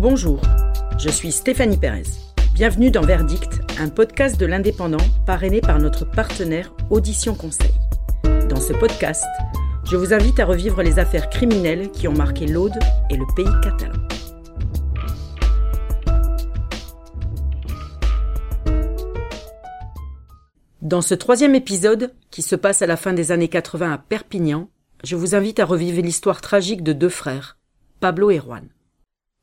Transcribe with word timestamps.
Bonjour, 0.00 0.40
je 0.98 1.10
suis 1.10 1.30
Stéphanie 1.30 1.76
Pérez. 1.76 2.04
Bienvenue 2.54 2.90
dans 2.90 3.02
Verdict, 3.02 3.60
un 3.78 3.90
podcast 3.90 4.40
de 4.40 4.46
l'indépendant 4.46 5.04
parrainé 5.26 5.60
par 5.60 5.78
notre 5.78 6.06
partenaire 6.10 6.72
Audition 6.88 7.34
Conseil. 7.34 7.74
Dans 8.48 8.56
ce 8.56 8.72
podcast, 8.72 9.26
je 9.84 9.98
vous 9.98 10.14
invite 10.14 10.40
à 10.40 10.46
revivre 10.46 10.82
les 10.82 10.98
affaires 10.98 11.28
criminelles 11.28 11.90
qui 11.90 12.08
ont 12.08 12.14
marqué 12.14 12.46
l'Aude 12.46 12.78
et 13.10 13.18
le 13.18 13.26
pays 13.36 13.44
catalan. 13.62 14.00
Dans 20.80 21.02
ce 21.02 21.12
troisième 21.12 21.54
épisode, 21.54 22.14
qui 22.30 22.40
se 22.40 22.56
passe 22.56 22.80
à 22.80 22.86
la 22.86 22.96
fin 22.96 23.12
des 23.12 23.32
années 23.32 23.48
80 23.48 23.92
à 23.92 23.98
Perpignan, 23.98 24.70
je 25.04 25.14
vous 25.14 25.34
invite 25.34 25.60
à 25.60 25.66
revivre 25.66 26.00
l'histoire 26.00 26.40
tragique 26.40 26.82
de 26.82 26.94
deux 26.94 27.10
frères, 27.10 27.58
Pablo 28.00 28.30
et 28.30 28.38
Juan. 28.38 28.66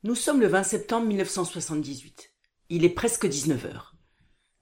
Nous 0.04 0.14
sommes 0.14 0.40
le 0.40 0.46
20 0.46 0.62
septembre 0.62 1.08
1978. 1.08 2.32
Il 2.68 2.84
est 2.84 2.88
presque 2.88 3.26
19 3.26 3.64
heures. 3.64 3.96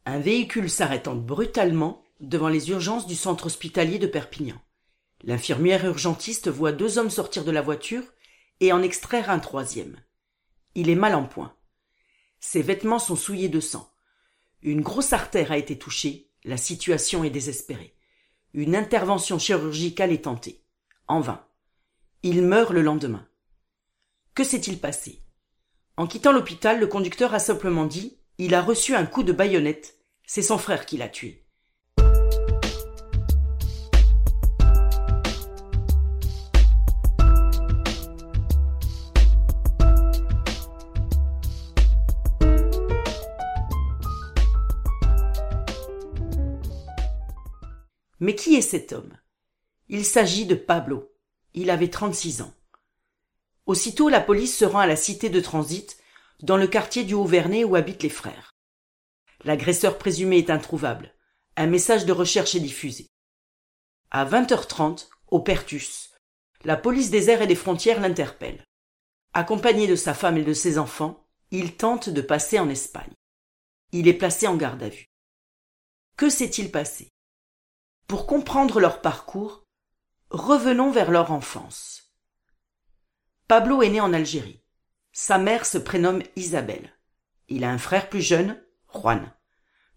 Un 0.06 0.18
véhicule 0.18 0.70
s'arrêtant 0.70 1.14
brutalement 1.14 2.02
devant 2.20 2.48
les 2.48 2.70
urgences 2.70 3.06
du 3.06 3.14
centre 3.14 3.44
hospitalier 3.44 3.98
de 3.98 4.06
Perpignan. 4.06 4.58
L'infirmière 5.24 5.84
urgentiste 5.84 6.48
voit 6.48 6.72
deux 6.72 6.96
hommes 6.96 7.10
sortir 7.10 7.44
de 7.44 7.50
la 7.50 7.60
voiture 7.60 8.02
et 8.60 8.72
en 8.72 8.82
extraire 8.82 9.28
un 9.28 9.38
troisième. 9.38 10.00
Il 10.74 10.88
est 10.88 10.94
mal 10.94 11.14
en 11.14 11.26
point. 11.26 11.54
Ses 12.40 12.62
vêtements 12.62 12.98
sont 12.98 13.14
souillés 13.14 13.50
de 13.50 13.60
sang. 13.60 13.92
Une 14.62 14.80
grosse 14.80 15.12
artère 15.12 15.52
a 15.52 15.58
été 15.58 15.78
touchée, 15.78 16.30
la 16.44 16.56
situation 16.56 17.24
est 17.24 17.30
désespérée. 17.30 17.94
Une 18.54 18.74
intervention 18.74 19.38
chirurgicale 19.38 20.12
est 20.12 20.24
tentée. 20.24 20.64
En 21.08 21.20
vain. 21.20 21.44
Il 22.22 22.40
meurt 22.40 22.70
le 22.70 22.80
lendemain. 22.80 23.28
Que 24.34 24.42
s'est-il 24.42 24.78
passé? 24.78 25.25
En 25.98 26.06
quittant 26.06 26.32
l'hôpital, 26.32 26.78
le 26.78 26.86
conducteur 26.86 27.32
a 27.32 27.38
simplement 27.38 27.86
dit 27.86 28.18
Il 28.38 28.54
a 28.54 28.60
reçu 28.60 28.94
un 28.94 29.06
coup 29.06 29.22
de 29.22 29.32
baïonnette. 29.32 29.98
C'est 30.26 30.42
son 30.42 30.58
frère 30.58 30.84
qui 30.84 30.98
l'a 30.98 31.08
tué. 31.08 31.42
Mais 48.18 48.34
qui 48.34 48.56
est 48.56 48.62
cet 48.62 48.92
homme? 48.92 49.12
Il 49.88 50.04
s'agit 50.04 50.46
de 50.46 50.54
Pablo. 50.54 51.12
Il 51.54 51.70
avait 51.70 51.88
trente-six 51.88 52.42
ans. 52.42 52.52
Aussitôt 53.66 54.08
la 54.08 54.20
police 54.20 54.56
se 54.56 54.64
rend 54.64 54.78
à 54.78 54.86
la 54.86 54.96
cité 54.96 55.28
de 55.28 55.40
transit, 55.40 55.98
dans 56.40 56.56
le 56.56 56.68
quartier 56.68 57.04
du 57.04 57.14
Haut-Vernay 57.14 57.64
où 57.64 57.74
habitent 57.74 58.04
les 58.04 58.08
frères. 58.08 58.52
L'agresseur 59.44 59.98
présumé 59.98 60.38
est 60.38 60.50
introuvable. 60.50 61.14
Un 61.56 61.66
message 61.66 62.06
de 62.06 62.12
recherche 62.12 62.54
est 62.54 62.60
diffusé. 62.60 63.06
À 64.10 64.24
20h30, 64.24 65.08
au 65.28 65.40
Pertus, 65.40 66.10
la 66.64 66.76
police 66.76 67.10
des 67.10 67.28
airs 67.30 67.42
et 67.42 67.46
des 67.46 67.54
frontières 67.54 68.00
l'interpelle. 68.00 68.64
Accompagné 69.34 69.86
de 69.86 69.96
sa 69.96 70.14
femme 70.14 70.38
et 70.38 70.44
de 70.44 70.52
ses 70.52 70.78
enfants, 70.78 71.26
il 71.50 71.76
tente 71.76 72.08
de 72.08 72.20
passer 72.20 72.58
en 72.58 72.68
Espagne. 72.68 73.12
Il 73.92 74.08
est 74.08 74.14
placé 74.14 74.46
en 74.46 74.56
garde 74.56 74.82
à 74.82 74.88
vue. 74.88 75.06
Que 76.16 76.30
s'est-il 76.30 76.70
passé? 76.70 77.08
Pour 78.08 78.26
comprendre 78.26 78.80
leur 78.80 79.00
parcours, 79.00 79.64
revenons 80.30 80.90
vers 80.90 81.10
leur 81.10 81.32
enfance. 81.32 81.95
Pablo 83.48 83.80
est 83.82 83.90
né 83.90 84.00
en 84.00 84.12
Algérie. 84.12 84.60
Sa 85.12 85.38
mère 85.38 85.66
se 85.66 85.78
prénomme 85.78 86.20
Isabelle. 86.34 86.92
Il 87.46 87.62
a 87.62 87.70
un 87.70 87.78
frère 87.78 88.08
plus 88.08 88.20
jeune, 88.20 88.60
Juan. 88.92 89.32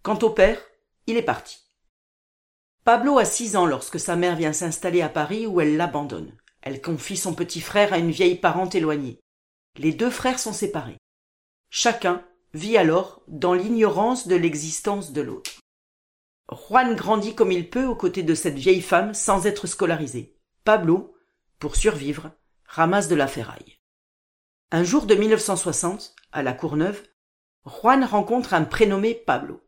Quant 0.03 0.19
au 0.19 0.30
père, 0.30 0.61
il 1.08 1.17
est 1.17 1.23
parti. 1.23 1.58
Pablo 2.83 3.17
a 3.17 3.26
six 3.26 3.55
ans 3.55 3.65
lorsque 3.65 3.99
sa 3.99 4.15
mère 4.15 4.36
vient 4.36 4.54
s'installer 4.54 5.02
à 5.02 5.09
Paris 5.09 5.48
où 5.48 5.61
elle 5.61 5.77
l'abandonne. 5.77 6.38
Elle 6.61 6.80
confie 6.80 7.17
son 7.17 7.33
petit 7.33 7.59
frère 7.59 7.92
à 7.92 7.98
une 7.98 8.11
vieille 8.11 8.36
parente 8.36 8.76
éloignée. 8.76 9.20
Les 9.77 9.93
deux 9.93 10.11
frères 10.11 10.38
sont 10.38 10.54
séparés. 10.54 10.98
Chacun 11.71 12.23
vit 12.54 12.77
alors 12.77 13.23
dans 13.27 13.55
l'ignorance 13.55 14.27
de 14.27 14.36
l'existence 14.36 15.11
de 15.11 15.21
l'autre. 15.21 15.59
Juan 16.52 16.95
grandit 16.95 17.33
comme 17.33 17.52
il 17.52 17.67
peut 17.67 17.86
aux 17.86 17.95
côtés 17.95 18.23
de 18.23 18.36
cette 18.36 18.59
vieille 18.59 18.83
femme 18.83 19.15
sans 19.15 19.48
être 19.48 19.65
scolarisé. 19.65 20.38
Pablo, 20.65 21.15
pour 21.58 21.76
survivre, 21.76 22.32
ramasse 22.69 23.07
de 23.07 23.15
la 23.15 23.27
ferraille. 23.27 23.80
Un 24.71 24.83
jour 24.83 25.07
de 25.07 25.15
1960, 25.15 26.15
à 26.31 26.43
la 26.43 26.53
Courneuve, 26.53 27.02
Juan 27.65 28.03
rencontre 28.03 28.53
un 28.53 28.63
prénommé 28.63 29.15
Pablo. 29.15 29.61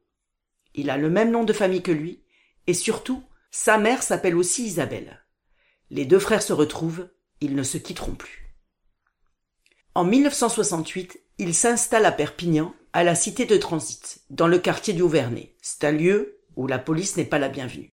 Il 0.75 0.91
a 0.91 0.97
le 0.97 1.09
même 1.09 1.31
nom 1.31 1.43
de 1.43 1.51
famille 1.51 1.81
que 1.81 1.91
lui, 1.91 2.23
et 2.67 2.75
surtout, 2.75 3.23
sa 3.49 3.79
mère 3.79 4.03
s'appelle 4.03 4.35
aussi 4.35 4.65
Isabelle. 4.65 5.25
Les 5.89 6.05
deux 6.05 6.19
frères 6.19 6.43
se 6.43 6.53
retrouvent, 6.53 7.09
ils 7.41 7.55
ne 7.55 7.63
se 7.63 7.79
quitteront 7.79 8.13
plus. 8.13 8.55
En 9.95 10.03
1968, 10.03 11.19
il 11.39 11.55
s'installe 11.55 12.05
à 12.05 12.11
Perpignan, 12.11 12.75
à 12.93 13.03
la 13.03 13.15
cité 13.15 13.47
de 13.47 13.57
transit, 13.57 14.21
dans 14.29 14.47
le 14.47 14.59
quartier 14.59 14.93
du 14.93 15.01
Auvernay. 15.01 15.55
C'est 15.63 15.85
un 15.85 15.91
lieu 15.91 16.39
où 16.55 16.67
la 16.67 16.77
police 16.77 17.17
n'est 17.17 17.25
pas 17.25 17.39
la 17.39 17.49
bienvenue. 17.49 17.91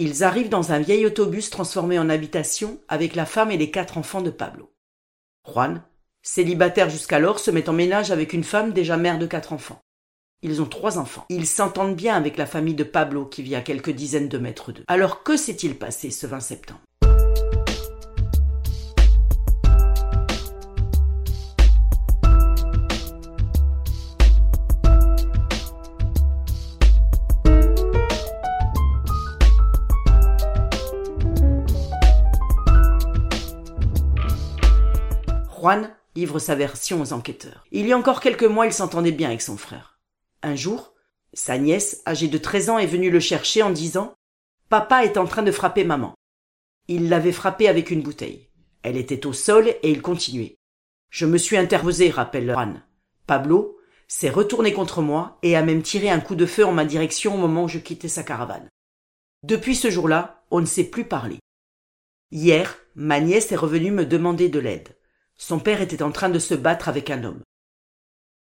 Ils 0.00 0.22
arrivent 0.22 0.48
dans 0.48 0.70
un 0.70 0.78
vieil 0.78 1.04
autobus 1.06 1.50
transformé 1.50 1.98
en 1.98 2.08
habitation 2.08 2.80
avec 2.86 3.16
la 3.16 3.26
femme 3.26 3.50
et 3.50 3.56
les 3.56 3.72
quatre 3.72 3.98
enfants 3.98 4.22
de 4.22 4.30
Pablo. 4.30 4.72
Juan, 5.44 5.82
célibataire 6.22 6.88
jusqu'alors, 6.88 7.40
se 7.40 7.50
met 7.50 7.68
en 7.68 7.72
ménage 7.72 8.12
avec 8.12 8.32
une 8.32 8.44
femme 8.44 8.72
déjà 8.72 8.96
mère 8.96 9.18
de 9.18 9.26
quatre 9.26 9.52
enfants. 9.52 9.80
Ils 10.42 10.62
ont 10.62 10.66
trois 10.66 10.98
enfants. 10.98 11.26
Ils 11.30 11.48
s'entendent 11.48 11.96
bien 11.96 12.14
avec 12.14 12.36
la 12.36 12.46
famille 12.46 12.76
de 12.76 12.84
Pablo 12.84 13.26
qui 13.26 13.42
vit 13.42 13.56
à 13.56 13.60
quelques 13.60 13.90
dizaines 13.90 14.28
de 14.28 14.38
mètres 14.38 14.70
d'eux. 14.70 14.84
Alors 14.86 15.24
que 15.24 15.36
s'est-il 15.36 15.76
passé 15.76 16.12
ce 16.12 16.28
20 16.28 16.38
septembre? 16.38 16.80
Livre 36.18 36.40
sa 36.40 36.56
version 36.56 37.00
aux 37.00 37.12
enquêteurs. 37.12 37.64
Il 37.70 37.86
y 37.86 37.92
a 37.92 37.98
encore 37.98 38.20
quelques 38.20 38.42
mois, 38.42 38.66
il 38.66 38.72
s'entendait 38.72 39.12
bien 39.12 39.28
avec 39.28 39.40
son 39.40 39.56
frère. 39.56 40.00
Un 40.42 40.56
jour, 40.56 40.94
sa 41.32 41.58
nièce, 41.58 42.02
âgée 42.06 42.26
de 42.26 42.38
13 42.38 42.70
ans, 42.70 42.78
est 42.78 42.86
venue 42.86 43.10
le 43.10 43.20
chercher 43.20 43.62
en 43.62 43.70
disant 43.70 44.14
Papa 44.68 45.04
est 45.04 45.16
en 45.16 45.26
train 45.26 45.42
de 45.42 45.52
frapper 45.52 45.84
maman. 45.84 46.14
Il 46.88 47.08
l'avait 47.08 47.32
frappée 47.32 47.68
avec 47.68 47.90
une 47.90 48.02
bouteille. 48.02 48.48
Elle 48.82 48.96
était 48.96 49.26
au 49.26 49.32
sol 49.32 49.68
et 49.68 49.90
il 49.90 50.02
continuait. 50.02 50.56
Je 51.10 51.24
me 51.24 51.38
suis 51.38 51.56
interposé, 51.56 52.10
rappelle 52.10 52.50
Juan. 52.50 52.82
Pablo 53.26 53.78
s'est 54.08 54.30
retourné 54.30 54.72
contre 54.72 55.02
moi 55.02 55.38
et 55.42 55.54
a 55.54 55.62
même 55.62 55.82
tiré 55.82 56.10
un 56.10 56.20
coup 56.20 56.34
de 56.34 56.46
feu 56.46 56.64
en 56.64 56.72
ma 56.72 56.84
direction 56.84 57.34
au 57.34 57.38
moment 57.38 57.64
où 57.64 57.68
je 57.68 57.78
quittais 57.78 58.08
sa 58.08 58.24
caravane. 58.24 58.68
Depuis 59.44 59.76
ce 59.76 59.90
jour-là, 59.90 60.42
on 60.50 60.60
ne 60.60 60.66
s'est 60.66 60.84
plus 60.84 61.04
parlé. 61.04 61.38
Hier, 62.32 62.76
ma 62.96 63.20
nièce 63.20 63.52
est 63.52 63.56
revenue 63.56 63.92
me 63.92 64.04
demander 64.04 64.48
de 64.48 64.58
l'aide. 64.58 64.97
Son 65.38 65.60
père 65.60 65.80
était 65.80 66.02
en 66.02 66.12
train 66.12 66.28
de 66.28 66.38
se 66.38 66.54
battre 66.54 66.88
avec 66.88 67.10
un 67.10 67.24
homme. 67.24 67.42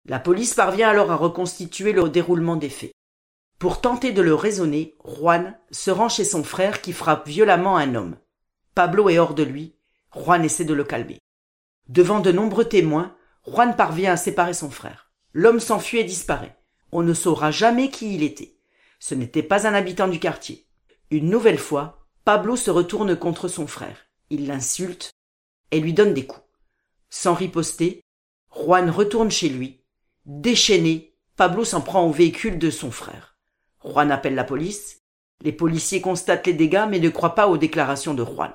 La 0.06 0.19
police 0.19 0.53
parvient 0.53 0.90
alors 0.90 1.12
à 1.12 1.16
reconstituer 1.16 1.91
le 1.91 2.09
déroulement 2.09 2.56
des 2.56 2.69
faits. 2.69 2.94
Pour 3.59 3.81
tenter 3.81 4.13
de 4.13 4.22
le 4.22 4.34
raisonner, 4.34 4.95
Juan 5.06 5.59
se 5.69 5.91
rend 5.91 6.07
chez 6.07 6.23
son 6.23 6.44
frère 6.44 6.81
qui 6.81 6.94
frappe 6.94 7.28
violemment 7.28 7.75
un 7.75 7.94
homme. 7.95 8.16
Pablo 8.73 9.09
est 9.09 9.19
hors 9.19 9.34
de 9.34 9.44
lui. 9.44 9.75
Juan 10.16 10.44
essaie 10.45 10.63
de 10.63 10.73
le 10.73 10.85
calmer. 10.85 11.19
Devant 11.89 12.22
de 12.22 12.31
nombreux 12.31 12.66
témoins, 12.66 13.15
Juan 13.45 13.75
parvient 13.75 14.13
à 14.13 14.18
séparer 14.18 14.54
son 14.54 14.69
frère. 14.69 15.12
L'homme 15.33 15.59
s'enfuit 15.59 16.00
et 16.00 16.04
disparaît. 16.06 16.57
On 16.92 17.04
ne 17.04 17.13
saura 17.13 17.51
jamais 17.51 17.89
qui 17.89 18.15
il 18.15 18.24
était. 18.24 18.56
Ce 19.00 19.13
n'était 19.13 19.44
pas 19.44 19.68
un 19.68 19.74
habitant 19.74 20.07
du 20.07 20.19
quartier. 20.19 20.65
Une 21.12 21.30
nouvelle 21.30 21.59
fois, 21.59 22.07
Pablo 22.24 22.56
se 22.56 22.71
retourne 22.71 23.15
contre 23.18 23.48
son 23.50 23.68
frère. 23.68 24.07
Il 24.30 24.48
l'insulte 24.48 25.12
et 25.71 25.81
lui 25.81 25.94
donne 25.94 26.13
des 26.13 26.25
coups. 26.25 26.49
Sans 27.09 27.33
riposter, 27.33 28.01
Juan 28.56 28.89
retourne 28.89 29.31
chez 29.31 29.50
lui. 29.50 29.81
Déchaîné, 30.25 31.15
Pablo 31.35 31.63
s'en 31.63 31.81
prend 31.81 32.06
au 32.06 32.11
véhicule 32.11 32.59
de 32.59 32.69
son 32.69 32.91
frère. 32.91 33.38
Juan 33.83 34.11
appelle 34.11 34.35
la 34.35 34.44
police. 34.44 35.01
Les 35.41 35.53
policiers 35.53 36.01
constatent 36.01 36.47
les 36.47 36.53
dégâts 36.53 36.85
mais 36.89 37.00
ne 37.00 37.09
croient 37.09 37.35
pas 37.35 37.47
aux 37.47 37.57
déclarations 37.57 38.13
de 38.13 38.23
Juan. 38.25 38.53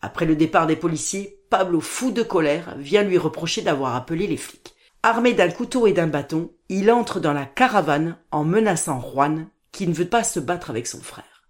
Après 0.00 0.24
le 0.24 0.34
départ 0.34 0.66
des 0.66 0.76
policiers, 0.76 1.42
Pablo, 1.50 1.80
fou 1.80 2.10
de 2.10 2.22
colère, 2.22 2.74
vient 2.78 3.02
lui 3.02 3.18
reprocher 3.18 3.62
d'avoir 3.62 3.94
appelé 3.94 4.26
les 4.26 4.36
flics. 4.36 4.74
Armé 5.02 5.32
d'un 5.34 5.50
couteau 5.50 5.86
et 5.86 5.92
d'un 5.92 6.06
bâton, 6.06 6.52
il 6.68 6.90
entre 6.90 7.20
dans 7.20 7.32
la 7.32 7.46
caravane 7.46 8.18
en 8.30 8.44
menaçant 8.44 9.00
Juan, 9.00 9.48
qui 9.72 9.86
ne 9.86 9.94
veut 9.94 10.08
pas 10.08 10.24
se 10.24 10.40
battre 10.40 10.70
avec 10.70 10.86
son 10.86 11.00
frère. 11.00 11.48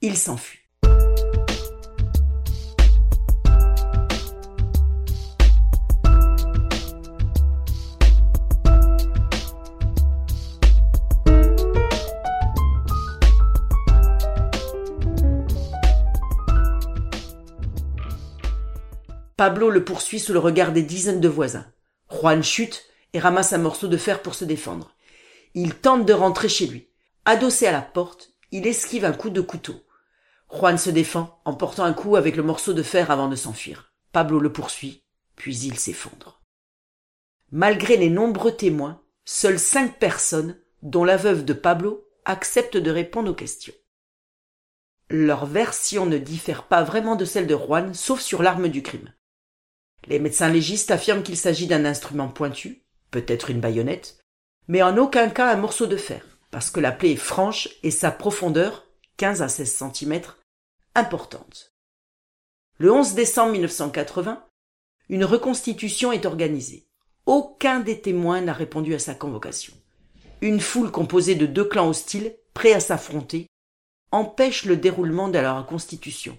Il 0.00 0.16
s'enfuit. 0.16 0.61
Pablo 19.42 19.70
le 19.70 19.84
poursuit 19.84 20.20
sous 20.20 20.32
le 20.32 20.38
regard 20.38 20.70
des 20.70 20.84
dizaines 20.84 21.20
de 21.20 21.26
voisins. 21.26 21.66
Juan 22.08 22.44
chute 22.44 22.84
et 23.12 23.18
ramasse 23.18 23.52
un 23.52 23.58
morceau 23.58 23.88
de 23.88 23.96
fer 23.96 24.22
pour 24.22 24.36
se 24.36 24.44
défendre. 24.44 24.94
Il 25.54 25.74
tente 25.74 26.06
de 26.06 26.12
rentrer 26.12 26.48
chez 26.48 26.68
lui. 26.68 26.86
Adossé 27.24 27.66
à 27.66 27.72
la 27.72 27.82
porte, 27.82 28.34
il 28.52 28.68
esquive 28.68 29.04
un 29.04 29.12
coup 29.12 29.30
de 29.30 29.40
couteau. 29.40 29.74
Juan 30.48 30.78
se 30.78 30.90
défend 30.90 31.40
en 31.44 31.54
portant 31.54 31.82
un 31.82 31.92
coup 31.92 32.14
avec 32.14 32.36
le 32.36 32.44
morceau 32.44 32.72
de 32.72 32.84
fer 32.84 33.10
avant 33.10 33.28
de 33.28 33.34
s'enfuir. 33.34 33.92
Pablo 34.12 34.38
le 34.38 34.52
poursuit, 34.52 35.02
puis 35.34 35.58
il 35.58 35.76
s'effondre. 35.76 36.40
Malgré 37.50 37.96
les 37.96 38.10
nombreux 38.10 38.54
témoins, 38.54 39.02
seules 39.24 39.58
cinq 39.58 39.98
personnes, 39.98 40.56
dont 40.82 41.02
la 41.02 41.16
veuve 41.16 41.44
de 41.44 41.52
Pablo, 41.52 42.06
acceptent 42.24 42.76
de 42.76 42.90
répondre 42.92 43.32
aux 43.32 43.34
questions. 43.34 43.74
Leur 45.10 45.46
version 45.46 46.06
ne 46.06 46.18
diffère 46.18 46.68
pas 46.68 46.84
vraiment 46.84 47.16
de 47.16 47.24
celle 47.24 47.48
de 47.48 47.56
Juan, 47.56 47.92
sauf 47.92 48.20
sur 48.20 48.40
l'arme 48.44 48.68
du 48.68 48.84
crime. 48.84 49.12
Les 50.06 50.18
médecins 50.18 50.48
légistes 50.48 50.90
affirment 50.90 51.22
qu'il 51.22 51.36
s'agit 51.36 51.66
d'un 51.66 51.84
instrument 51.84 52.28
pointu, 52.28 52.82
peut-être 53.10 53.50
une 53.50 53.60
baïonnette, 53.60 54.18
mais 54.68 54.82
en 54.82 54.96
aucun 54.96 55.28
cas 55.28 55.52
un 55.52 55.56
morceau 55.56 55.86
de 55.86 55.96
fer, 55.96 56.24
parce 56.50 56.70
que 56.70 56.80
la 56.80 56.92
plaie 56.92 57.12
est 57.12 57.16
franche 57.16 57.68
et 57.82 57.90
sa 57.90 58.10
profondeur, 58.10 58.86
15 59.16 59.42
à 59.42 59.48
16 59.48 59.84
cm, 59.94 60.20
importante. 60.94 61.72
Le 62.78 62.92
11 62.92 63.14
décembre 63.14 63.52
1980, 63.52 64.44
une 65.08 65.24
reconstitution 65.24 66.10
est 66.10 66.26
organisée. 66.26 66.88
Aucun 67.26 67.80
des 67.80 68.00
témoins 68.00 68.40
n'a 68.40 68.52
répondu 68.52 68.94
à 68.94 68.98
sa 68.98 69.14
convocation. 69.14 69.74
Une 70.40 70.60
foule 70.60 70.90
composée 70.90 71.36
de 71.36 71.46
deux 71.46 71.64
clans 71.64 71.88
hostiles, 71.88 72.34
prêts 72.54 72.72
à 72.72 72.80
s'affronter, 72.80 73.46
empêche 74.10 74.64
le 74.64 74.76
déroulement 74.76 75.28
de 75.28 75.38
la 75.38 75.58
reconstitution. 75.60 76.36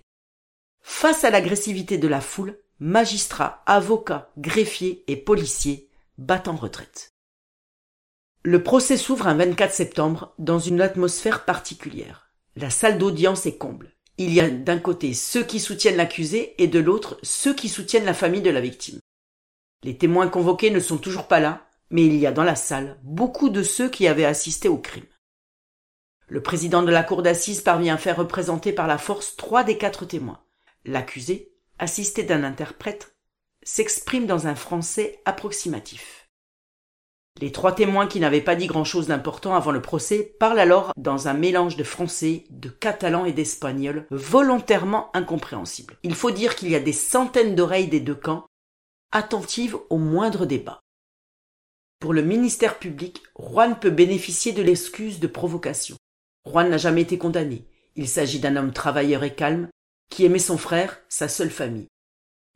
Face 0.81 1.23
à 1.23 1.29
l'agressivité 1.29 1.97
de 1.97 2.07
la 2.09 2.19
foule, 2.19 2.59
magistrats, 2.83 3.63
avocats, 3.65 4.29
greffiers 4.37 5.05
et 5.07 5.15
policiers 5.15 5.87
battent 6.17 6.49
en 6.49 6.57
retraite. 6.57 7.13
Le 8.43 8.61
procès 8.61 8.97
s'ouvre 8.97 9.27
un 9.27 9.35
24 9.35 9.73
septembre 9.73 10.33
dans 10.37 10.59
une 10.59 10.81
atmosphère 10.81 11.45
particulière. 11.45 12.29
La 12.57 12.69
salle 12.69 12.97
d'audience 12.97 13.45
est 13.45 13.55
comble. 13.55 13.93
Il 14.17 14.33
y 14.33 14.41
a 14.41 14.49
d'un 14.49 14.79
côté 14.79 15.13
ceux 15.13 15.45
qui 15.45 15.61
soutiennent 15.61 15.95
l'accusé 15.95 16.61
et 16.61 16.67
de 16.67 16.79
l'autre 16.79 17.17
ceux 17.23 17.53
qui 17.53 17.69
soutiennent 17.69 18.03
la 18.03 18.13
famille 18.13 18.41
de 18.41 18.49
la 18.49 18.59
victime. 18.59 18.99
Les 19.83 19.97
témoins 19.97 20.27
convoqués 20.27 20.69
ne 20.69 20.81
sont 20.81 20.97
toujours 20.97 21.29
pas 21.29 21.39
là, 21.39 21.65
mais 21.89 22.05
il 22.05 22.17
y 22.17 22.27
a 22.27 22.33
dans 22.33 22.43
la 22.43 22.57
salle 22.57 22.99
beaucoup 23.03 23.49
de 23.49 23.63
ceux 23.63 23.89
qui 23.89 24.07
avaient 24.09 24.25
assisté 24.25 24.67
au 24.67 24.77
crime. 24.77 25.07
Le 26.27 26.43
président 26.43 26.83
de 26.83 26.91
la 26.91 27.03
cour 27.03 27.23
d'assises 27.23 27.61
parvient 27.61 27.95
à 27.95 27.97
faire 27.97 28.17
représenter 28.17 28.73
par 28.73 28.87
la 28.87 28.97
force 28.97 29.37
trois 29.37 29.63
des 29.63 29.77
quatre 29.77 30.03
témoins. 30.03 30.43
L'accusé, 30.83 31.52
assisté 31.83 32.23
d'un 32.23 32.45
interprète, 32.45 33.13
s'exprime 33.61 34.25
dans 34.25 34.47
un 34.47 34.55
français 34.55 35.19
approximatif. 35.25 36.29
Les 37.41 37.51
trois 37.51 37.75
témoins 37.75 38.07
qui 38.07 38.21
n'avaient 38.21 38.41
pas 38.41 38.55
dit 38.55 38.67
grand-chose 38.67 39.07
d'important 39.07 39.53
avant 39.53 39.71
le 39.71 39.81
procès 39.81 40.35
parlent 40.39 40.59
alors 40.59 40.93
dans 40.95 41.27
un 41.27 41.33
mélange 41.33 41.75
de 41.75 41.83
français, 41.83 42.45
de 42.51 42.69
catalan 42.69 43.25
et 43.25 43.33
d'espagnol 43.33 44.07
volontairement 44.11 45.09
incompréhensible. 45.13 45.97
Il 46.03 46.15
faut 46.15 46.31
dire 46.31 46.55
qu'il 46.55 46.69
y 46.69 46.75
a 46.75 46.79
des 46.79 46.93
centaines 46.93 47.55
d'oreilles 47.55 47.89
des 47.89 47.99
deux 47.99 48.15
camps, 48.15 48.45
attentives 49.11 49.77
au 49.89 49.97
moindre 49.97 50.45
débat. 50.45 50.79
Pour 51.99 52.13
le 52.13 52.21
ministère 52.21 52.79
public, 52.79 53.23
Juan 53.37 53.77
peut 53.77 53.89
bénéficier 53.89 54.53
de 54.53 54.63
l'excuse 54.63 55.19
de 55.19 55.27
provocation. 55.27 55.97
Juan 56.47 56.69
n'a 56.69 56.77
jamais 56.77 57.01
été 57.01 57.17
condamné. 57.17 57.65
Il 57.97 58.07
s'agit 58.07 58.39
d'un 58.39 58.55
homme 58.55 58.71
travailleur 58.71 59.23
et 59.25 59.35
calme, 59.35 59.67
qui 60.09 60.25
aimait 60.25 60.39
son 60.39 60.57
frère, 60.57 60.99
sa 61.09 61.27
seule 61.27 61.49
famille. 61.49 61.87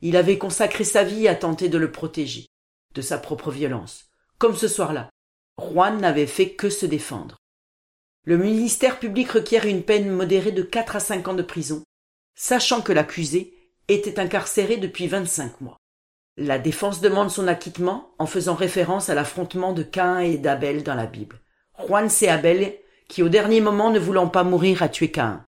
Il 0.00 0.16
avait 0.16 0.38
consacré 0.38 0.84
sa 0.84 1.02
vie 1.02 1.26
à 1.28 1.34
tenter 1.34 1.68
de 1.68 1.78
le 1.78 1.90
protéger, 1.90 2.46
de 2.94 3.02
sa 3.02 3.18
propre 3.18 3.50
violence. 3.50 4.04
Comme 4.38 4.56
ce 4.56 4.68
soir-là, 4.68 5.10
Juan 5.60 6.00
n'avait 6.00 6.26
fait 6.26 6.50
que 6.50 6.70
se 6.70 6.86
défendre. 6.86 7.36
Le 8.24 8.36
ministère 8.36 9.00
public 9.00 9.30
requiert 9.30 9.64
une 9.64 9.82
peine 9.82 10.10
modérée 10.10 10.52
de 10.52 10.62
quatre 10.62 10.96
à 10.96 11.00
cinq 11.00 11.28
ans 11.28 11.34
de 11.34 11.42
prison, 11.42 11.82
sachant 12.36 12.82
que 12.82 12.92
l'accusé 12.92 13.54
était 13.88 14.20
incarcéré 14.20 14.76
depuis 14.76 15.08
vingt-cinq 15.08 15.60
mois. 15.60 15.78
La 16.36 16.60
défense 16.60 17.00
demande 17.00 17.30
son 17.30 17.48
acquittement 17.48 18.14
en 18.18 18.26
faisant 18.26 18.54
référence 18.54 19.08
à 19.08 19.14
l'affrontement 19.14 19.72
de 19.72 19.82
Cain 19.82 20.20
et 20.20 20.38
d'Abel 20.38 20.84
dans 20.84 20.94
la 20.94 21.06
Bible. 21.06 21.40
Juan 21.78 22.08
c'est 22.08 22.28
Abel 22.28 22.76
qui, 23.08 23.24
au 23.24 23.28
dernier 23.28 23.60
moment, 23.60 23.90
ne 23.90 23.98
voulant 23.98 24.28
pas 24.28 24.44
mourir, 24.44 24.82
a 24.82 24.88
tué 24.88 25.10
Cain. 25.10 25.44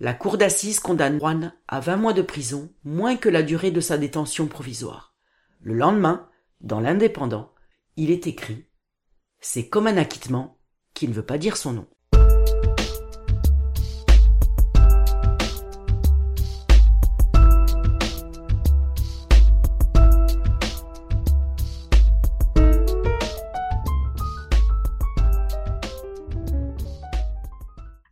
La 0.00 0.12
cour 0.12 0.38
d'assises 0.38 0.80
condamne 0.80 1.20
Juan 1.20 1.52
à 1.68 1.78
vingt 1.78 1.96
mois 1.96 2.12
de 2.12 2.20
prison, 2.20 2.68
moins 2.82 3.14
que 3.14 3.28
la 3.28 3.44
durée 3.44 3.70
de 3.70 3.80
sa 3.80 3.96
détention 3.96 4.48
provisoire. 4.48 5.14
Le 5.60 5.72
lendemain, 5.72 6.28
dans 6.60 6.80
l'Indépendant, 6.80 7.52
il 7.96 8.10
est 8.10 8.26
écrit 8.26 8.66
C'est 9.38 9.68
comme 9.68 9.86
un 9.86 9.96
acquittement 9.96 10.58
qui 10.94 11.06
ne 11.06 11.12
veut 11.12 11.22
pas 11.22 11.38
dire 11.38 11.56
son 11.56 11.74
nom. 11.74 11.86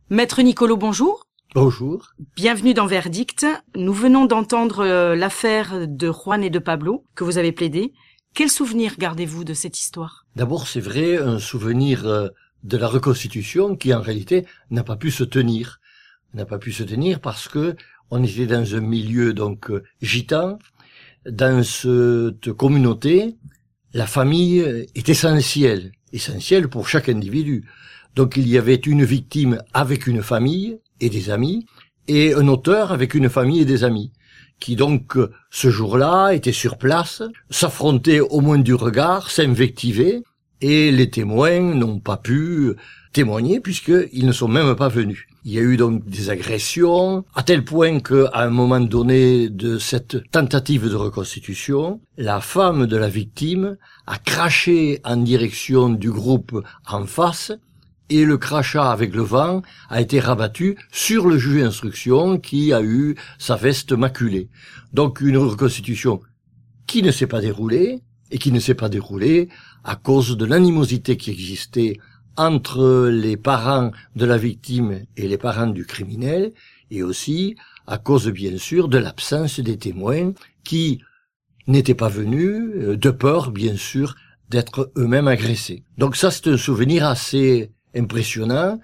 Maître 0.09 0.41
Nicolo, 0.43 0.77
bonjour. 0.77 1.27
Bonjour. 1.55 2.15
Bienvenue 2.35 2.73
dans 2.73 2.87
Verdict. 2.87 3.45
Nous 3.75 3.93
venons 3.93 4.25
d'entendre 4.25 4.79
euh, 4.79 5.15
l'affaire 5.15 5.87
de 5.87 6.11
Juan 6.11 6.43
et 6.43 6.49
de 6.49 6.57
Pablo 6.57 7.05
que 7.13 7.23
vous 7.23 7.37
avez 7.37 7.51
plaidé. 7.51 7.93
Quel 8.33 8.49
souvenir 8.49 8.95
gardez-vous 8.97 9.43
de 9.43 9.53
cette 9.53 9.77
histoire? 9.77 10.25
D'abord, 10.35 10.67
c'est 10.67 10.79
vrai, 10.79 11.17
un 11.17 11.37
souvenir 11.37 12.07
euh, 12.07 12.29
de 12.63 12.75
la 12.75 12.87
reconstitution 12.87 13.75
qui 13.75 13.93
en 13.93 14.01
réalité 14.01 14.47
n'a 14.71 14.83
pas 14.83 14.95
pu 14.95 15.11
se 15.11 15.23
tenir. 15.23 15.79
N'a 16.33 16.45
pas 16.45 16.57
pu 16.57 16.71
se 16.71 16.81
tenir 16.81 17.19
parce 17.19 17.47
que 17.47 17.75
on 18.09 18.23
était 18.23 18.47
dans 18.47 18.73
un 18.73 18.81
milieu 18.81 19.35
donc 19.35 19.69
euh, 19.69 19.83
gitan. 20.01 20.57
Dans 21.29 21.63
cette 21.63 22.51
communauté, 22.53 23.35
la 23.93 24.07
famille 24.07 24.87
est 24.95 25.07
essentielle, 25.07 25.91
essentielle 26.13 26.67
pour 26.67 26.89
chaque 26.89 27.09
individu. 27.09 27.63
Donc 28.15 28.37
il 28.37 28.47
y 28.47 28.57
avait 28.57 28.73
une 28.73 29.03
victime 29.03 29.61
avec 29.73 30.07
une 30.07 30.23
famille 30.23 30.79
et 31.03 31.09
des 31.09 31.29
amis, 31.29 31.65
et 32.07 32.33
un 32.33 32.47
auteur 32.47 32.91
avec 32.91 33.13
une 33.13 33.29
famille 33.29 33.61
et 33.61 33.65
des 33.65 33.83
amis 33.83 34.11
qui 34.59 34.77
donc 34.77 35.17
ce 35.51 35.69
jour-là 35.69 36.31
était 36.31 36.53
sur 36.53 36.77
place, 36.77 37.21
s'affrontaient 37.49 38.21
au 38.21 38.39
moins 38.39 38.59
du 38.59 38.73
regard, 38.73 39.29
s'invectivaient, 39.29 40.23
et 40.61 40.89
les 40.91 41.09
témoins 41.09 41.59
n'ont 41.59 41.99
pas 41.99 42.15
pu 42.15 42.73
témoigner 43.11 43.59
puisqu'ils 43.59 44.25
ne 44.25 44.31
sont 44.31 44.47
même 44.47 44.73
pas 44.75 44.87
venus. 44.87 45.27
Il 45.43 45.51
y 45.51 45.59
a 45.59 45.61
eu 45.61 45.75
donc 45.75 46.05
des 46.05 46.29
agressions, 46.29 47.25
à 47.35 47.43
tel 47.43 47.65
point 47.65 47.99
qu'à 47.99 48.29
un 48.33 48.49
moment 48.49 48.79
donné 48.79 49.49
de 49.49 49.77
cette 49.77 50.31
tentative 50.31 50.89
de 50.89 50.95
reconstitution, 50.95 51.99
la 52.17 52.39
femme 52.39 52.87
de 52.87 52.95
la 52.95 53.09
victime 53.09 53.75
a 54.07 54.17
craché 54.17 55.01
en 55.03 55.17
direction 55.17 55.89
du 55.89 56.09
groupe 56.09 56.63
en 56.87 57.05
face 57.05 57.51
et 58.13 58.25
le 58.25 58.37
crachat 58.37 58.91
avec 58.91 59.15
le 59.15 59.23
vent 59.23 59.63
a 59.89 59.99
été 59.99 60.19
rabattu 60.19 60.77
sur 60.91 61.27
le 61.27 61.39
juge 61.39 61.63
d'instruction 61.63 62.37
qui 62.37 62.71
a 62.71 62.83
eu 62.83 63.15
sa 63.39 63.55
veste 63.55 63.91
maculée. 63.91 64.49
Donc 64.93 65.19
une 65.19 65.37
reconstitution 65.37 66.21
qui 66.85 67.01
ne 67.01 67.09
s'est 67.09 67.25
pas 67.25 67.41
déroulée 67.41 68.01
et 68.29 68.37
qui 68.37 68.51
ne 68.51 68.59
s'est 68.59 68.75
pas 68.75 68.89
déroulée 68.89 69.49
à 69.83 69.95
cause 69.95 70.37
de 70.37 70.45
l'animosité 70.45 71.17
qui 71.17 71.31
existait 71.31 71.97
entre 72.37 73.09
les 73.09 73.35
parents 73.35 73.91
de 74.15 74.25
la 74.25 74.37
victime 74.37 75.05
et 75.17 75.27
les 75.27 75.39
parents 75.39 75.67
du 75.67 75.85
criminel 75.85 76.53
et 76.91 77.01
aussi 77.01 77.55
à 77.87 77.97
cause 77.97 78.27
bien 78.27 78.57
sûr 78.59 78.89
de 78.89 78.99
l'absence 78.99 79.59
des 79.59 79.77
témoins 79.77 80.33
qui 80.63 81.01
n'étaient 81.65 81.95
pas 81.95 82.09
venus 82.09 82.61
euh, 82.75 82.95
de 82.95 83.09
peur 83.09 83.49
bien 83.49 83.75
sûr 83.75 84.15
d'être 84.49 84.91
eux-mêmes 84.97 85.27
agressés. 85.27 85.83
Donc 85.97 86.15
ça 86.15 86.29
c'est 86.29 86.47
un 86.47 86.57
souvenir 86.57 87.07
assez 87.07 87.71
impressionnant. 87.95 88.79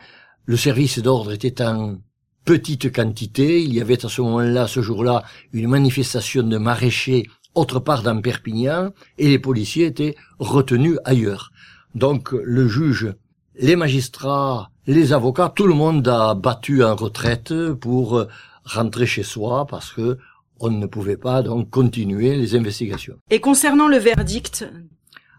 Le 0.45 0.57
service 0.57 0.99
d'ordre 0.99 1.31
était 1.31 1.61
en 1.61 1.97
petite 2.45 2.91
quantité. 2.91 3.61
Il 3.61 3.73
y 3.73 3.81
avait 3.81 4.05
à 4.05 4.09
ce 4.09 4.21
moment-là, 4.21 4.67
ce 4.67 4.81
jour-là, 4.81 5.23
une 5.53 5.67
manifestation 5.67 6.43
de 6.43 6.57
maraîchers 6.57 7.27
autre 7.55 7.79
part 7.79 8.03
dans 8.03 8.21
Perpignan 8.21 8.91
et 9.17 9.27
les 9.27 9.39
policiers 9.39 9.87
étaient 9.87 10.15
retenus 10.39 10.97
ailleurs. 11.05 11.51
Donc 11.95 12.31
le 12.31 12.67
juge, 12.67 13.13
les 13.55 13.75
magistrats, 13.75 14.71
les 14.87 15.13
avocats, 15.13 15.51
tout 15.53 15.67
le 15.67 15.73
monde 15.73 16.07
a 16.07 16.35
battu 16.35 16.83
en 16.83 16.95
retraite 16.95 17.53
pour 17.73 18.25
rentrer 18.63 19.05
chez 19.05 19.23
soi 19.23 19.65
parce 19.67 19.91
que 19.91 20.17
on 20.61 20.69
ne 20.69 20.85
pouvait 20.85 21.17
pas 21.17 21.41
donc 21.41 21.69
continuer 21.69 22.35
les 22.35 22.55
investigations. 22.55 23.17
Et 23.29 23.39
concernant 23.39 23.87
le 23.87 23.97
verdict? 23.97 24.65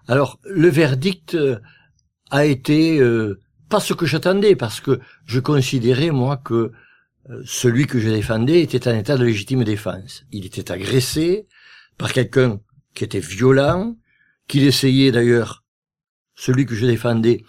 Alors 0.09 0.39
le 0.45 0.69
verdict 0.69 1.37
a 2.31 2.47
été 2.47 2.99
euh, 2.99 3.41
pas 3.71 3.81
ce 3.81 3.95
que 3.95 4.05
j'attendais, 4.05 4.57
parce 4.57 4.81
que 4.81 5.01
je 5.25 5.41
considérais, 5.41 6.11
moi, 6.11 6.37
que 6.37 6.73
euh, 7.31 7.43
celui 7.47 7.87
que 7.87 7.99
je 7.99 8.11
défendais 8.11 8.61
était 8.61 8.89
en 8.89 8.95
état 8.95 9.17
de 9.17 9.25
légitime 9.25 9.65
défense. 9.65 10.25
Il 10.33 10.45
était 10.45 10.71
agressé 10.71 11.47
par 11.97 12.13
quelqu'un 12.13 12.61
qui 12.95 13.05
était 13.05 13.21
violent, 13.21 13.97
qu'il 14.49 14.65
essayait 14.65 15.13
d'ailleurs, 15.13 15.65
celui 16.35 16.67
que 16.67 16.75
je 16.75 16.85
défendais, 16.85 17.45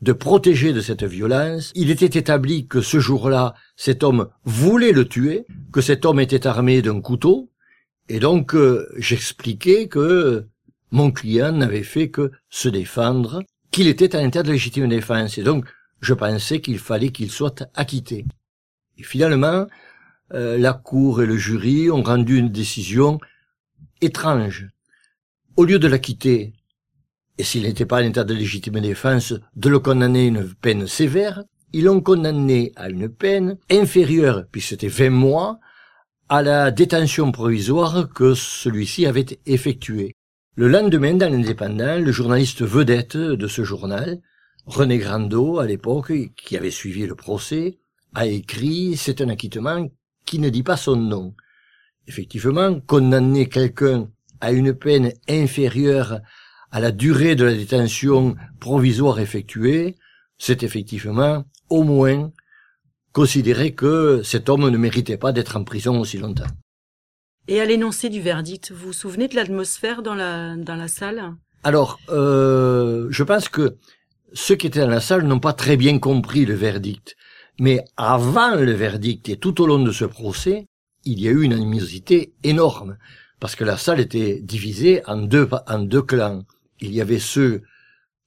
de 0.00 0.12
protéger 0.12 0.72
de 0.72 0.80
cette 0.80 1.04
violence. 1.04 1.72
Il 1.74 1.90
était 1.90 2.18
établi 2.18 2.66
que 2.66 2.80
ce 2.80 2.98
jour-là, 2.98 3.54
cet 3.76 4.02
homme 4.02 4.28
voulait 4.44 4.92
le 4.92 5.06
tuer, 5.06 5.44
que 5.72 5.80
cet 5.80 6.04
homme 6.06 6.20
était 6.20 6.46
armé 6.46 6.80
d'un 6.82 7.00
couteau, 7.00 7.50
et 8.08 8.20
donc 8.20 8.54
euh, 8.54 8.88
j'expliquais 8.96 9.88
que 9.88 10.46
mon 10.90 11.10
client 11.10 11.52
n'avait 11.52 11.82
fait 11.82 12.10
que 12.10 12.30
se 12.48 12.68
défendre, 12.68 13.42
qu'il 13.70 13.86
était 13.86 14.16
en 14.16 14.26
état 14.26 14.42
de 14.42 14.50
légitime 14.50 14.88
défense, 14.88 15.38
et 15.38 15.42
donc 15.42 15.66
je 16.00 16.14
pensais 16.14 16.60
qu'il 16.60 16.78
fallait 16.78 17.10
qu'il 17.10 17.30
soit 17.30 17.68
acquitté. 17.74 18.24
Et 18.96 19.02
finalement, 19.02 19.66
euh, 20.34 20.58
la 20.58 20.72
cour 20.72 21.22
et 21.22 21.26
le 21.26 21.36
jury 21.36 21.90
ont 21.90 22.02
rendu 22.02 22.38
une 22.38 22.50
décision 22.50 23.18
étrange. 24.00 24.68
Au 25.56 25.64
lieu 25.64 25.78
de 25.78 25.88
l'acquitter, 25.88 26.52
et 27.38 27.44
s'il 27.44 27.62
n'était 27.62 27.86
pas 27.86 28.02
en 28.02 28.04
état 28.04 28.24
de 28.24 28.34
légitime 28.34 28.80
défense, 28.80 29.34
de 29.56 29.68
le 29.68 29.78
condamner 29.78 30.24
à 30.24 30.28
une 30.28 30.54
peine 30.54 30.86
sévère, 30.86 31.44
ils 31.72 31.84
l'ont 31.84 32.00
condamné 32.00 32.72
à 32.76 32.88
une 32.88 33.08
peine 33.08 33.58
inférieure, 33.70 34.44
puisque 34.50 34.70
c'était 34.70 34.88
20 34.88 35.10
mois, 35.10 35.60
à 36.28 36.42
la 36.42 36.70
détention 36.70 37.32
provisoire 37.32 38.08
que 38.12 38.34
celui-ci 38.34 39.06
avait 39.06 39.38
effectuée. 39.46 40.14
Le 40.58 40.66
lendemain, 40.66 41.14
dans 41.14 41.30
l'Indépendant, 41.30 42.00
le 42.00 42.10
journaliste 42.10 42.62
vedette 42.62 43.16
de 43.16 43.46
ce 43.46 43.62
journal, 43.62 44.18
René 44.66 44.98
Grandot, 44.98 45.60
à 45.60 45.66
l'époque, 45.66 46.12
qui 46.34 46.56
avait 46.56 46.72
suivi 46.72 47.06
le 47.06 47.14
procès, 47.14 47.78
a 48.16 48.26
écrit 48.26 48.96
«C'est 48.96 49.20
un 49.20 49.28
acquittement 49.28 49.88
qui 50.26 50.40
ne 50.40 50.48
dit 50.48 50.64
pas 50.64 50.76
son 50.76 50.96
nom». 50.96 51.36
Effectivement, 52.08 52.80
condamner 52.80 53.48
quelqu'un 53.48 54.10
à 54.40 54.50
une 54.50 54.74
peine 54.74 55.12
inférieure 55.28 56.18
à 56.72 56.80
la 56.80 56.90
durée 56.90 57.36
de 57.36 57.44
la 57.44 57.54
détention 57.54 58.34
provisoire 58.58 59.20
effectuée, 59.20 59.94
c'est 60.38 60.64
effectivement 60.64 61.44
au 61.70 61.84
moins 61.84 62.32
considérer 63.12 63.76
que 63.76 64.22
cet 64.24 64.48
homme 64.48 64.68
ne 64.68 64.76
méritait 64.76 65.18
pas 65.18 65.30
d'être 65.30 65.56
en 65.56 65.62
prison 65.62 66.00
aussi 66.00 66.18
longtemps. 66.18 66.50
Et 67.50 67.62
à 67.62 67.64
l'énoncé 67.64 68.10
du 68.10 68.20
verdict, 68.20 68.72
vous 68.72 68.88
vous 68.88 68.92
souvenez 68.92 69.26
de 69.26 69.34
l'atmosphère 69.34 70.02
dans 70.02 70.14
la, 70.14 70.54
dans 70.54 70.74
la 70.74 70.86
salle? 70.86 71.32
Alors, 71.64 71.98
euh, 72.10 73.06
je 73.08 73.24
pense 73.24 73.48
que 73.48 73.78
ceux 74.34 74.54
qui 74.54 74.66
étaient 74.66 74.80
dans 74.80 74.88
la 74.88 75.00
salle 75.00 75.22
n'ont 75.22 75.40
pas 75.40 75.54
très 75.54 75.78
bien 75.78 75.98
compris 75.98 76.44
le 76.44 76.52
verdict. 76.52 77.16
Mais 77.58 77.86
avant 77.96 78.54
le 78.54 78.72
verdict 78.72 79.30
et 79.30 79.38
tout 79.38 79.62
au 79.62 79.66
long 79.66 79.82
de 79.82 79.92
ce 79.92 80.04
procès, 80.04 80.66
il 81.06 81.20
y 81.20 81.26
a 81.26 81.30
eu 81.30 81.40
une 81.40 81.54
animosité 81.54 82.34
énorme, 82.44 82.98
parce 83.40 83.56
que 83.56 83.64
la 83.64 83.78
salle 83.78 84.00
était 84.00 84.40
divisée 84.42 85.00
en 85.06 85.16
deux, 85.16 85.48
en 85.66 85.78
deux 85.78 86.02
clans. 86.02 86.44
Il 86.80 86.92
y 86.92 87.00
avait 87.00 87.18
ceux 87.18 87.62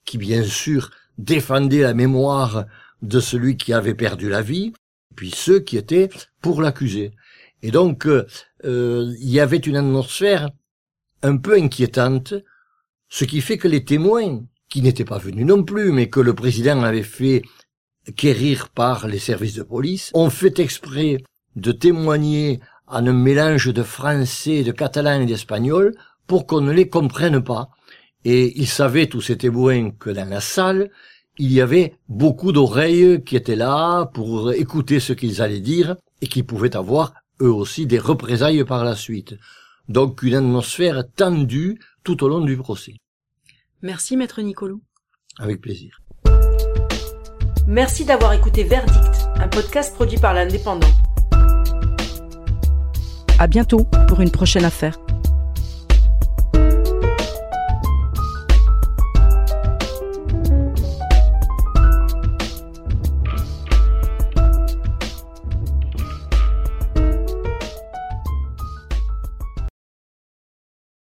qui, 0.03 0.17
bien 0.17 0.41
sûr, 0.41 0.89
défendaient 1.19 1.81
la 1.83 1.93
mémoire 1.93 2.65
de 3.03 3.19
celui 3.19 3.55
qui 3.55 3.71
avait 3.71 3.93
perdu 3.93 4.29
la 4.29 4.41
vie, 4.41 4.73
puis 5.15 5.29
ceux 5.29 5.59
qui 5.59 5.77
étaient 5.77 6.09
pour 6.41 6.59
l'accuser. 6.59 7.11
Et 7.63 7.69
donc, 7.69 8.07
euh, 8.65 9.13
il 9.19 9.29
y 9.29 9.39
avait 9.39 9.57
une 9.57 9.77
atmosphère 9.77 10.49
un 11.23 11.37
peu 11.37 11.55
inquiétante, 11.55 12.33
ce 13.09 13.25
qui 13.25 13.41
fait 13.41 13.57
que 13.57 13.67
les 13.67 13.83
témoins, 13.83 14.41
qui 14.69 14.81
n'étaient 14.81 15.05
pas 15.05 15.17
venus 15.17 15.45
non 15.45 15.63
plus, 15.63 15.91
mais 15.91 16.09
que 16.09 16.19
le 16.19 16.33
président 16.33 16.81
avait 16.81 17.03
fait 17.03 17.41
quérir 18.15 18.69
par 18.69 19.07
les 19.07 19.19
services 19.19 19.55
de 19.55 19.63
police, 19.63 20.11
ont 20.13 20.29
fait 20.29 20.59
exprès 20.59 21.17
de 21.55 21.71
témoigner 21.71 22.59
en 22.87 23.05
un 23.05 23.13
mélange 23.13 23.73
de 23.73 23.83
français, 23.83 24.63
de 24.63 24.71
catalan 24.71 25.21
et 25.21 25.25
d'espagnol 25.25 25.95
pour 26.27 26.47
qu'on 26.47 26.61
ne 26.61 26.71
les 26.71 26.89
comprenne 26.89 27.43
pas. 27.43 27.69
Et 28.23 28.59
ils 28.59 28.67
savaient, 28.67 29.07
tous 29.07 29.21
ces 29.21 29.37
témoins, 29.37 29.91
que 29.91 30.09
dans 30.09 30.29
la 30.29 30.41
salle, 30.41 30.89
il 31.37 31.51
y 31.51 31.61
avait 31.61 31.95
beaucoup 32.07 32.51
d'oreilles 32.51 33.23
qui 33.23 33.35
étaient 33.35 33.55
là 33.55 34.05
pour 34.05 34.51
écouter 34.51 34.99
ce 34.99 35.13
qu'ils 35.13 35.41
allaient 35.41 35.59
dire 35.59 35.95
et 36.21 36.27
qui 36.27 36.43
pouvaient 36.43 36.75
avoir 36.75 37.13
eux 37.41 37.51
aussi 37.51 37.85
des 37.85 37.99
représailles 37.99 38.63
par 38.63 38.83
la 38.85 38.95
suite. 38.95 39.35
Donc 39.89 40.23
une 40.23 40.35
atmosphère 40.35 41.03
tendue 41.15 41.79
tout 42.03 42.23
au 42.23 42.29
long 42.29 42.41
du 42.41 42.55
procès. 42.57 42.95
Merci 43.81 44.15
maître 44.15 44.41
Nicolou. 44.41 44.81
Avec 45.39 45.61
plaisir. 45.61 46.01
Merci 47.67 48.05
d'avoir 48.05 48.33
écouté 48.33 48.63
Verdict, 48.63 49.27
un 49.35 49.47
podcast 49.47 49.93
produit 49.95 50.17
par 50.17 50.33
l'Indépendant. 50.33 50.89
À 53.39 53.47
bientôt 53.47 53.85
pour 54.07 54.21
une 54.21 54.31
prochaine 54.31 54.65
affaire. 54.65 54.97